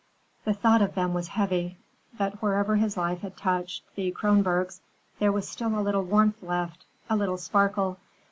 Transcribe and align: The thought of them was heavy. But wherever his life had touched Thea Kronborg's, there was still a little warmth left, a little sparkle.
The 0.45 0.55
thought 0.55 0.81
of 0.81 0.95
them 0.95 1.13
was 1.13 1.27
heavy. 1.27 1.77
But 2.17 2.41
wherever 2.41 2.75
his 2.75 2.97
life 2.97 3.19
had 3.21 3.37
touched 3.37 3.83
Thea 3.95 4.11
Kronborg's, 4.11 4.81
there 5.19 5.31
was 5.31 5.47
still 5.47 5.77
a 5.77 5.85
little 5.85 6.01
warmth 6.01 6.41
left, 6.41 6.87
a 7.07 7.15
little 7.15 7.37
sparkle. 7.37 7.99